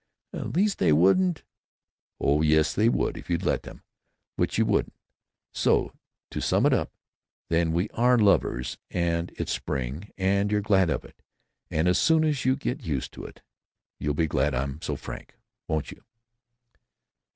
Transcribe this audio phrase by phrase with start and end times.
[0.33, 1.43] "At least they wouldn't——"
[2.19, 3.83] "Oh yes they would, if you'd let them,
[4.35, 4.95] which you wouldn't....
[5.51, 5.91] So,
[6.31, 6.91] to sum up,
[7.49, 11.21] then, we are lovers and it's spring and you're glad of it,
[11.69, 13.43] and as soon as you get used to it
[13.99, 15.37] you'll be glad I'm so frank.
[15.67, 16.03] Won't you?"